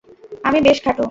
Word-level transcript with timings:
আমি 0.43 0.59
বেশ 0.61 0.77
খাটো। 0.81 0.99